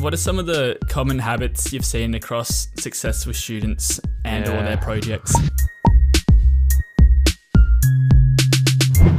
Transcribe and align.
What 0.00 0.14
are 0.14 0.16
some 0.16 0.38
of 0.38 0.46
the 0.46 0.78
common 0.88 1.18
habits 1.18 1.74
you've 1.74 1.84
seen 1.84 2.14
across 2.14 2.68
successful 2.78 3.34
students 3.34 4.00
and 4.24 4.46
yeah. 4.46 4.56
all 4.56 4.62
their 4.62 4.78
projects? 4.78 5.34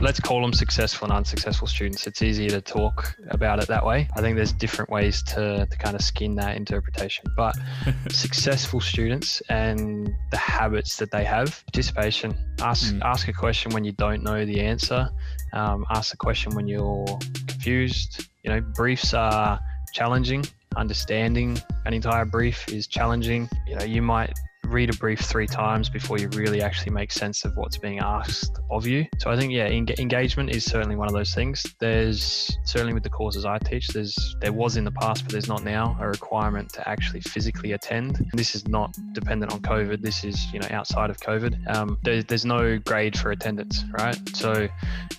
let's 0.00 0.20
call 0.20 0.42
them 0.42 0.52
successful 0.52 1.06
and 1.06 1.16
unsuccessful 1.16 1.66
students. 1.66 2.06
It's 2.06 2.20
easier 2.20 2.50
to 2.50 2.60
talk 2.60 3.16
about 3.30 3.62
it 3.62 3.68
that 3.68 3.86
way. 3.86 4.06
I 4.14 4.20
think 4.20 4.36
there's 4.36 4.52
different 4.52 4.90
ways 4.90 5.22
to, 5.22 5.64
to 5.64 5.76
kind 5.78 5.96
of 5.96 6.02
skin 6.02 6.34
that 6.34 6.58
interpretation. 6.58 7.24
But 7.36 7.56
successful 8.10 8.80
students 8.80 9.40
and 9.48 10.14
the 10.30 10.36
habits 10.36 10.98
that 10.98 11.10
they 11.10 11.24
have, 11.24 11.64
participation. 11.66 12.36
Ask 12.60 12.92
mm. 12.92 13.00
ask 13.02 13.28
a 13.28 13.32
question 13.32 13.72
when 13.72 13.82
you 13.82 13.92
don't 13.92 14.22
know 14.22 14.44
the 14.44 14.60
answer. 14.60 15.08
Um, 15.54 15.86
ask 15.90 16.12
a 16.12 16.18
question 16.18 16.54
when 16.54 16.68
you're 16.68 17.06
confused. 17.46 18.28
You 18.42 18.50
know, 18.50 18.60
briefs 18.60 19.14
are 19.14 19.58
challenging. 19.94 20.44
Understanding 20.76 21.58
an 21.86 21.94
entire 21.94 22.24
brief 22.24 22.68
is 22.68 22.86
challenging. 22.86 23.48
You 23.66 23.76
know, 23.76 23.84
you 23.84 24.02
might 24.02 24.32
read 24.64 24.90
a 24.90 24.96
brief 24.96 25.20
three 25.20 25.46
times 25.46 25.88
before 25.88 26.18
you 26.18 26.28
really 26.28 26.62
actually 26.62 26.92
make 26.92 27.12
sense 27.12 27.44
of 27.44 27.56
what's 27.56 27.76
being 27.78 27.98
asked 27.98 28.58
of 28.70 28.86
you. 28.86 29.06
So 29.18 29.30
I 29.30 29.36
think 29.36 29.52
yeah, 29.52 29.66
en- 29.66 29.86
engagement 29.98 30.50
is 30.50 30.64
certainly 30.64 30.96
one 30.96 31.08
of 31.08 31.14
those 31.14 31.34
things. 31.34 31.64
There's 31.80 32.56
certainly 32.64 32.94
with 32.94 33.02
the 33.02 33.10
courses 33.10 33.44
I 33.44 33.58
teach, 33.58 33.88
there's 33.88 34.36
there 34.40 34.52
was 34.52 34.76
in 34.76 34.84
the 34.84 34.92
past, 34.92 35.24
but 35.24 35.32
there's 35.32 35.48
not 35.48 35.64
now 35.64 35.96
a 36.00 36.08
requirement 36.08 36.72
to 36.74 36.88
actually 36.88 37.20
physically 37.20 37.72
attend. 37.72 38.26
This 38.32 38.54
is 38.54 38.66
not 38.68 38.96
dependent 39.12 39.52
on 39.52 39.60
COVID. 39.60 40.02
This 40.02 40.24
is 40.24 40.52
you 40.52 40.60
know 40.60 40.68
outside 40.70 41.10
of 41.10 41.18
COVID. 41.18 41.74
Um, 41.74 41.98
there's 42.02 42.24
there's 42.26 42.44
no 42.44 42.78
grade 42.78 43.18
for 43.18 43.30
attendance, 43.30 43.84
right? 43.92 44.16
So 44.34 44.68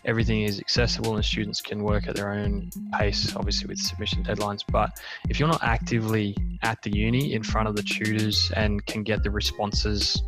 everything 0.05 0.41
is 0.41 0.59
accessible 0.59 1.16
and 1.16 1.26
students 1.26 1.62
can 1.62 1.84
work 1.84 2.07
at 2.07 2.16
their 2.16 2.32
own 2.32 2.70
pace, 2.98 3.35
obviously 3.35 3.68
with 3.68 3.80
submission 3.80 4.23
deadlines. 4.23 4.62
But 4.71 4.99
if 5.30 5.40
you're 5.40 5.49
not 5.49 5.63
actively 5.63 6.35
at 6.62 6.82
the 6.82 6.96
uni 6.96 7.34
in 7.34 7.43
front 7.43 7.68
of 7.68 7.76
the 7.76 7.84
tutors 7.84 8.52
and 8.55 8.85
can 8.85 9.04
get 9.04 9.23
the 9.23 9.32
responses 9.46 10.24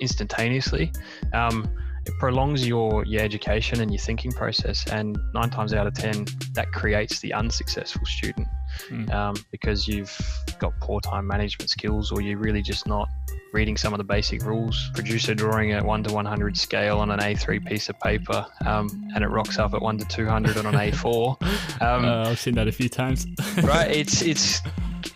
instantaneously. 0.00 0.92
Um, 1.32 1.68
it 2.06 2.14
prolongs 2.18 2.66
your 2.66 3.04
your 3.04 3.22
education 3.22 3.80
and 3.80 3.90
your 3.90 3.98
thinking 3.98 4.32
process, 4.32 4.86
and 4.86 5.18
nine 5.34 5.50
times 5.50 5.74
out 5.74 5.86
of 5.86 5.94
ten, 5.94 6.26
that 6.54 6.72
creates 6.72 7.20
the 7.20 7.32
unsuccessful 7.34 8.06
student 8.06 8.48
mm. 8.88 9.12
um, 9.12 9.34
because 9.50 9.86
you've 9.86 10.16
got 10.58 10.72
poor 10.80 11.00
time 11.00 11.26
management 11.26 11.68
skills, 11.68 12.10
or 12.10 12.22
you're 12.22 12.38
really 12.38 12.62
just 12.62 12.86
not 12.86 13.08
reading 13.52 13.76
some 13.76 13.92
of 13.92 13.98
the 13.98 14.04
basic 14.04 14.44
rules. 14.44 14.90
Producer 14.94 15.34
drawing 15.34 15.72
at 15.72 15.84
one 15.84 16.02
to 16.04 16.12
100 16.12 16.56
scale 16.56 16.98
on 17.00 17.10
an 17.10 17.20
A3 17.20 17.66
piece 17.66 17.88
of 17.90 17.98
paper, 18.00 18.46
um, 18.64 18.88
and 19.14 19.22
it 19.22 19.28
rocks 19.28 19.58
up 19.58 19.74
at 19.74 19.82
one 19.82 19.98
to 19.98 20.04
200 20.06 20.56
on 20.56 20.66
an 20.66 20.74
A4. 20.74 21.36
Um, 21.80 22.04
uh, 22.04 22.28
I've 22.28 22.38
seen 22.38 22.56
that 22.56 22.68
a 22.68 22.72
few 22.72 22.90
times. 22.90 23.26
right, 23.62 23.90
it's 24.00 24.20
it's 24.20 24.60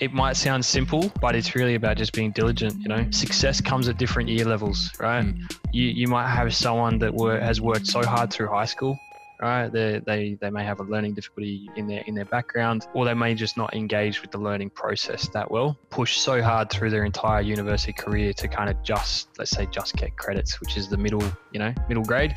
it 0.00 0.12
might 0.12 0.36
sound 0.36 0.64
simple, 0.64 1.12
but 1.20 1.34
it's 1.34 1.54
really 1.54 1.74
about 1.74 1.96
just 1.96 2.12
being 2.12 2.32
diligent. 2.32 2.80
You 2.80 2.88
know, 2.88 3.06
success 3.10 3.60
comes 3.60 3.88
at 3.88 3.98
different 3.98 4.28
year 4.28 4.44
levels, 4.44 4.90
right? 4.98 5.24
Mm. 5.24 5.58
You 5.72 5.86
you 5.88 6.08
might 6.08 6.28
have 6.28 6.54
someone 6.54 6.98
that 6.98 7.14
were, 7.14 7.38
has 7.38 7.60
worked 7.60 7.86
so 7.86 8.02
hard 8.02 8.32
through 8.32 8.48
high 8.48 8.66
school 8.66 8.98
right? 9.40 9.70
They, 9.70 10.00
they 10.06 10.38
they 10.40 10.50
may 10.50 10.64
have 10.64 10.80
a 10.80 10.84
learning 10.84 11.14
difficulty 11.14 11.68
in 11.76 11.86
their 11.86 12.02
in 12.06 12.14
their 12.14 12.24
background, 12.24 12.86
or 12.94 13.04
they 13.04 13.14
may 13.14 13.34
just 13.34 13.56
not 13.56 13.74
engage 13.74 14.22
with 14.22 14.30
the 14.30 14.38
learning 14.38 14.70
process 14.70 15.28
that 15.28 15.50
well. 15.50 15.76
Push 15.90 16.18
so 16.18 16.42
hard 16.42 16.70
through 16.70 16.90
their 16.90 17.04
entire 17.04 17.40
university 17.40 17.92
career 17.92 18.32
to 18.34 18.48
kind 18.48 18.70
of 18.70 18.82
just 18.82 19.28
let's 19.38 19.50
say 19.50 19.66
just 19.70 19.96
get 19.96 20.16
credits, 20.16 20.60
which 20.60 20.76
is 20.76 20.88
the 20.88 20.96
middle 20.96 21.22
you 21.52 21.58
know 21.58 21.74
middle 21.88 22.04
grade. 22.04 22.34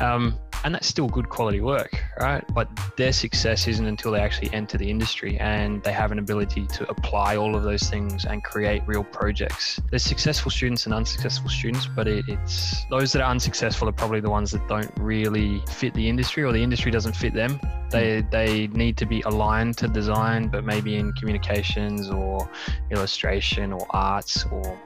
Um, 0.00 0.38
and 0.64 0.74
that's 0.74 0.86
still 0.86 1.08
good 1.08 1.28
quality 1.28 1.60
work, 1.60 1.92
right? 2.20 2.44
But 2.54 2.68
their 2.96 3.12
success 3.12 3.66
isn't 3.66 3.86
until 3.86 4.12
they 4.12 4.20
actually 4.20 4.52
enter 4.52 4.78
the 4.78 4.88
industry 4.88 5.38
and 5.38 5.82
they 5.82 5.92
have 5.92 6.12
an 6.12 6.18
ability 6.18 6.66
to 6.68 6.88
apply 6.90 7.36
all 7.36 7.56
of 7.56 7.62
those 7.62 7.82
things 7.84 8.24
and 8.24 8.42
create 8.44 8.82
real 8.86 9.04
projects. 9.04 9.80
There's 9.90 10.04
successful 10.04 10.50
students 10.50 10.86
and 10.86 10.94
unsuccessful 10.94 11.50
students, 11.50 11.86
but 11.86 12.06
it, 12.06 12.24
it's 12.28 12.84
those 12.90 13.12
that 13.12 13.22
are 13.22 13.30
unsuccessful 13.30 13.88
are 13.88 13.92
probably 13.92 14.20
the 14.20 14.30
ones 14.30 14.50
that 14.52 14.66
don't 14.68 14.92
really 14.98 15.62
fit 15.68 15.94
the 15.94 16.08
industry 16.08 16.42
or 16.42 16.52
the 16.52 16.62
industry 16.62 16.90
doesn't 16.90 17.16
fit 17.16 17.34
them. 17.34 17.60
They 17.90 18.22
they 18.30 18.68
need 18.68 18.96
to 18.98 19.06
be 19.06 19.20
aligned 19.22 19.76
to 19.78 19.88
design, 19.88 20.48
but 20.48 20.64
maybe 20.64 20.96
in 20.96 21.12
communications 21.12 22.08
or 22.10 22.48
illustration 22.90 23.72
or 23.72 23.86
arts 23.90 24.46
or 24.46 24.80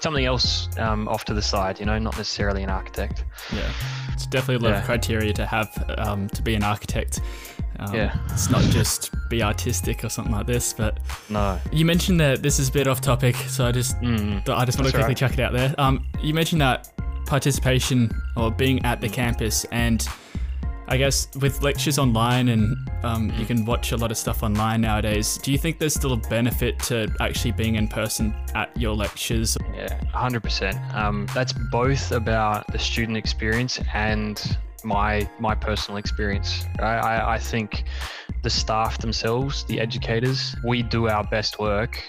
something 0.00 0.24
else 0.24 0.68
um, 0.78 1.08
off 1.08 1.24
to 1.26 1.34
the 1.34 1.42
side, 1.42 1.78
you 1.78 1.86
know, 1.86 1.98
not 1.98 2.16
necessarily 2.16 2.62
an 2.62 2.70
architect. 2.70 3.24
Yeah, 3.52 3.70
it's 4.12 4.26
definitely 4.26 4.66
a 4.66 4.70
lot 4.70 4.74
yeah. 4.74 4.80
of 4.80 4.86
criteria 4.86 5.32
to 5.34 5.46
have 5.46 5.84
um, 5.98 6.28
to 6.30 6.42
be 6.42 6.54
an 6.54 6.62
architect. 6.62 7.20
Um, 7.78 7.94
yeah, 7.94 8.18
it's 8.28 8.50
not 8.50 8.62
just 8.64 9.10
be 9.30 9.42
artistic 9.42 10.04
or 10.04 10.08
something 10.08 10.34
like 10.34 10.46
this, 10.46 10.72
but 10.72 10.98
no. 11.28 11.58
You 11.72 11.84
mentioned 11.84 12.20
that 12.20 12.42
this 12.42 12.58
is 12.58 12.68
a 12.68 12.72
bit 12.72 12.86
off 12.86 13.00
topic, 13.00 13.36
so 13.36 13.66
I 13.66 13.72
just 13.72 13.98
mm, 14.00 14.46
I 14.48 14.64
just 14.64 14.78
want 14.78 14.90
to 14.90 14.92
quickly 14.92 15.08
right. 15.08 15.16
chuck 15.16 15.32
it 15.32 15.40
out 15.40 15.52
there. 15.52 15.74
Um, 15.78 16.06
you 16.20 16.34
mentioned 16.34 16.60
that 16.60 16.92
participation 17.26 18.10
or 18.36 18.50
being 18.50 18.84
at 18.84 19.00
the 19.00 19.08
campus 19.08 19.64
and 19.70 20.06
I 20.90 20.96
guess 20.96 21.28
with 21.36 21.62
lectures 21.62 22.00
online 22.00 22.48
and 22.48 22.76
um, 23.04 23.32
you 23.38 23.46
can 23.46 23.64
watch 23.64 23.92
a 23.92 23.96
lot 23.96 24.10
of 24.10 24.18
stuff 24.18 24.42
online 24.42 24.80
nowadays, 24.80 25.38
do 25.38 25.52
you 25.52 25.58
think 25.58 25.78
there's 25.78 25.94
still 25.94 26.14
a 26.14 26.16
benefit 26.16 26.80
to 26.80 27.08
actually 27.20 27.52
being 27.52 27.76
in 27.76 27.86
person 27.86 28.34
at 28.56 28.76
your 28.76 28.96
lectures? 28.96 29.56
Yeah, 29.80 29.98
100%. 30.12 30.94
Um, 30.94 31.26
that's 31.34 31.54
both 31.54 32.12
about 32.12 32.66
the 32.70 32.78
student 32.78 33.16
experience 33.16 33.80
and 33.94 34.58
my 34.84 35.28
my 35.38 35.54
personal 35.54 35.96
experience. 35.96 36.64
I, 36.78 37.34
I 37.34 37.38
think 37.38 37.84
the 38.42 38.50
staff 38.50 38.98
themselves, 38.98 39.64
the 39.64 39.80
educators, 39.80 40.54
we 40.64 40.82
do 40.82 41.08
our 41.08 41.24
best 41.24 41.58
work 41.58 42.02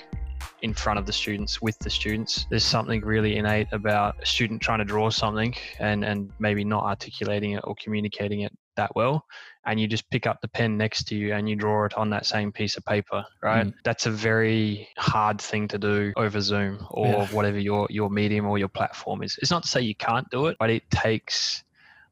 in 0.61 0.73
front 0.73 0.99
of 0.99 1.05
the 1.05 1.13
students 1.13 1.61
with 1.61 1.79
the 1.79 1.89
students. 1.89 2.45
There's 2.49 2.65
something 2.65 3.01
really 3.01 3.37
innate 3.37 3.67
about 3.71 4.15
a 4.21 4.25
student 4.25 4.61
trying 4.61 4.79
to 4.79 4.85
draw 4.85 5.09
something 5.09 5.55
and 5.79 6.03
and 6.03 6.29
maybe 6.39 6.65
not 6.65 6.83
articulating 6.83 7.53
it 7.53 7.61
or 7.63 7.75
communicating 7.81 8.41
it 8.41 8.51
that 8.75 8.95
well 8.95 9.25
and 9.65 9.79
you 9.79 9.87
just 9.87 10.09
pick 10.09 10.25
up 10.25 10.41
the 10.41 10.47
pen 10.47 10.77
next 10.77 11.03
to 11.03 11.15
you 11.15 11.33
and 11.33 11.47
you 11.47 11.55
draw 11.55 11.85
it 11.85 11.93
on 11.95 12.09
that 12.09 12.25
same 12.25 12.51
piece 12.51 12.77
of 12.77 12.85
paper 12.85 13.25
right 13.41 13.67
mm. 13.67 13.73
that's 13.83 14.05
a 14.05 14.11
very 14.11 14.87
hard 14.97 15.39
thing 15.39 15.67
to 15.67 15.77
do 15.77 16.13
over 16.17 16.41
zoom 16.41 16.85
or 16.91 17.07
yeah. 17.07 17.27
whatever 17.27 17.59
your 17.59 17.87
your 17.89 18.09
medium 18.09 18.45
or 18.45 18.57
your 18.57 18.67
platform 18.67 19.21
is 19.23 19.37
it's 19.41 19.51
not 19.51 19.63
to 19.63 19.69
say 19.69 19.81
you 19.81 19.95
can't 19.95 20.29
do 20.29 20.47
it 20.47 20.57
but 20.59 20.69
it 20.69 20.89
takes 20.89 21.63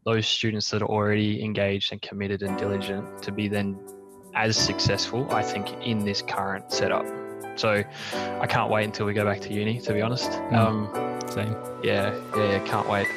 those 0.06 0.28
students 0.28 0.70
that 0.70 0.82
are 0.82 0.90
already 0.90 1.44
engaged 1.44 1.92
and 1.92 2.02
committed 2.02 2.42
and 2.42 2.58
diligent 2.58 3.22
to 3.22 3.32
be 3.32 3.48
then 3.48 3.80
as 4.36 4.58
successful 4.58 5.28
i 5.32 5.42
think 5.42 5.70
in 5.86 6.00
this 6.00 6.22
current 6.22 6.72
setup 6.72 7.06
so 7.60 7.84
I 8.14 8.48
can't 8.48 8.72
wait 8.72 8.86
until 8.86 9.06
we 9.06 9.14
go 9.14 9.26
back 9.26 9.42
to 9.42 9.54
uni, 9.54 9.82
to 9.82 9.94
be 9.94 10.02
honest. 10.02 10.32
Mm. 10.32 10.54
Um, 10.56 11.30
Same. 11.30 11.56
Yeah, 11.84 12.18
yeah, 12.36 12.52
yeah, 12.52 12.60
can't 12.60 12.88
wait. 12.88 13.08